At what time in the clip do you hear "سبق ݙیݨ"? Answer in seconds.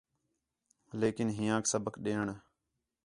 1.73-2.27